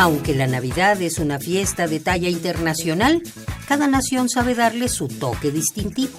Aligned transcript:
Aunque 0.00 0.34
la 0.34 0.46
Navidad 0.46 1.02
es 1.02 1.18
una 1.18 1.38
fiesta 1.38 1.86
de 1.86 2.00
talla 2.00 2.30
internacional, 2.30 3.22
cada 3.68 3.86
nación 3.86 4.30
sabe 4.30 4.54
darle 4.54 4.88
su 4.88 5.08
toque 5.08 5.50
distintivo. 5.50 6.18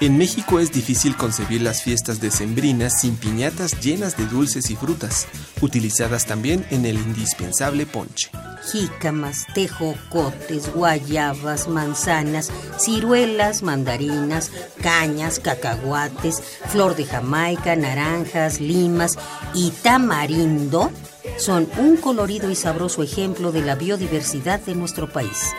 En 0.00 0.18
México 0.18 0.60
es 0.60 0.70
difícil 0.70 1.16
concebir 1.16 1.62
las 1.62 1.80
fiestas 1.80 2.20
decembrinas 2.20 3.00
sin 3.00 3.16
piñatas 3.16 3.80
llenas 3.80 4.18
de 4.18 4.26
dulces 4.26 4.68
y 4.68 4.76
frutas, 4.76 5.28
utilizadas 5.62 6.26
también 6.26 6.66
en 6.68 6.84
el 6.84 6.96
indispensable 6.96 7.86
ponche. 7.86 8.28
Jícamas, 8.70 9.46
tejocotes, 9.54 10.70
guayabas, 10.74 11.68
manzanas, 11.68 12.52
ciruelas, 12.76 13.62
mandarinas, 13.62 14.50
cañas, 14.82 15.40
cacahuates, 15.40 16.42
flor 16.68 16.96
de 16.96 17.06
Jamaica, 17.06 17.76
naranjas, 17.76 18.60
limas 18.60 19.16
y 19.54 19.70
tamarindo 19.70 20.92
son 21.42 21.68
un 21.76 21.96
colorido 21.96 22.50
y 22.50 22.54
sabroso 22.54 23.02
ejemplo 23.02 23.50
de 23.50 23.62
la 23.62 23.74
biodiversidad 23.74 24.60
de 24.60 24.76
nuestro 24.76 25.12
país. 25.12 25.50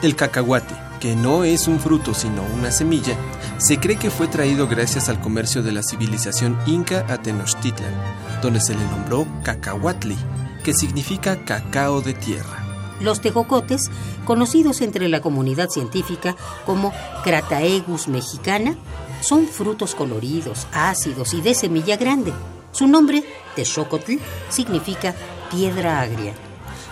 El 0.00 0.14
cacahuate, 0.14 0.74
que 1.00 1.16
no 1.16 1.42
es 1.42 1.66
un 1.66 1.80
fruto 1.80 2.14
sino 2.14 2.44
una 2.54 2.70
semilla, 2.70 3.16
se 3.58 3.80
cree 3.80 3.96
que 3.96 4.10
fue 4.10 4.28
traído 4.28 4.68
gracias 4.68 5.08
al 5.08 5.20
comercio 5.20 5.64
de 5.64 5.72
la 5.72 5.82
civilización 5.82 6.56
inca 6.66 7.04
a 7.08 7.20
Tenochtitlan, 7.20 7.94
donde 8.40 8.60
se 8.60 8.74
le 8.74 8.84
nombró 8.84 9.26
cacahuatli, 9.42 10.16
que 10.62 10.72
significa 10.72 11.44
cacao 11.44 12.02
de 12.02 12.14
tierra. 12.14 12.64
Los 13.00 13.20
tejocotes, 13.20 13.90
conocidos 14.24 14.80
entre 14.80 15.08
la 15.08 15.20
comunidad 15.20 15.68
científica 15.70 16.36
como 16.64 16.92
Crataegus 17.24 18.06
mexicana, 18.06 18.76
son 19.20 19.46
frutos 19.46 19.94
coloridos, 19.94 20.66
ácidos 20.72 21.34
y 21.34 21.40
de 21.40 21.54
semilla 21.54 21.96
grande. 21.96 22.32
Su 22.72 22.86
nombre, 22.86 23.24
Texocotl, 23.56 24.14
significa 24.48 25.14
piedra 25.50 26.00
agria. 26.00 26.34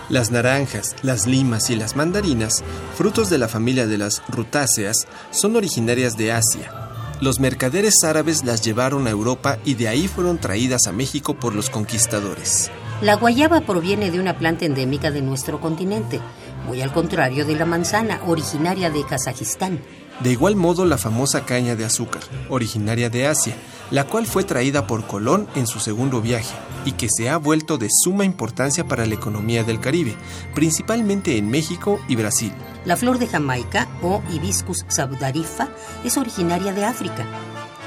Las 0.09 0.31
naranjas, 0.31 0.95
las 1.01 1.27
limas 1.27 1.69
y 1.69 1.75
las 1.75 1.95
mandarinas, 1.95 2.63
frutos 2.95 3.29
de 3.29 3.37
la 3.37 3.47
familia 3.47 3.87
de 3.87 3.97
las 3.97 4.23
rutáceas, 4.29 5.07
son 5.31 5.55
originarias 5.55 6.15
de 6.15 6.31
Asia. 6.31 6.71
Los 7.19 7.39
mercaderes 7.39 7.95
árabes 8.03 8.45
las 8.45 8.61
llevaron 8.61 9.07
a 9.07 9.09
Europa 9.09 9.57
y 9.65 9.73
de 9.73 9.87
ahí 9.87 10.07
fueron 10.07 10.37
traídas 10.37 10.87
a 10.87 10.91
México 10.91 11.33
por 11.33 11.55
los 11.55 11.69
conquistadores. 11.69 12.71
La 13.01 13.15
guayaba 13.15 13.61
proviene 13.61 14.09
de 14.09 14.19
una 14.19 14.37
planta 14.37 14.65
endémica 14.65 15.11
de 15.11 15.21
nuestro 15.21 15.59
continente, 15.59 16.19
muy 16.65 16.81
al 16.81 16.93
contrario 16.93 17.45
de 17.45 17.55
la 17.55 17.65
manzana, 17.65 18.21
originaria 18.27 18.89
de 18.89 19.03
Kazajistán. 19.03 19.81
De 20.21 20.31
igual 20.31 20.55
modo 20.55 20.85
la 20.85 20.97
famosa 20.97 21.45
caña 21.45 21.75
de 21.75 21.85
azúcar, 21.85 22.21
originaria 22.49 23.09
de 23.09 23.27
Asia, 23.27 23.55
la 23.91 24.05
cual 24.05 24.25
fue 24.25 24.43
traída 24.43 24.87
por 24.87 25.05
Colón 25.05 25.47
en 25.55 25.67
su 25.67 25.79
segundo 25.79 26.21
viaje 26.21 26.55
y 26.85 26.93
que 26.93 27.07
se 27.09 27.29
ha 27.29 27.37
vuelto 27.37 27.77
de 27.77 27.89
suma 27.91 28.25
importancia 28.25 28.87
para 28.87 29.05
la 29.05 29.13
economía 29.13 29.63
del 29.63 29.79
Caribe, 29.79 30.15
principalmente 30.55 31.37
en 31.37 31.49
México 31.49 31.99
y 32.07 32.15
Brasil. 32.15 32.51
La 32.85 32.97
flor 32.97 33.19
de 33.19 33.27
Jamaica 33.27 33.87
o 34.01 34.23
Hibiscus 34.33 34.85
sabdarifa 34.87 35.69
es 36.03 36.17
originaria 36.17 36.73
de 36.73 36.85
África 36.85 37.25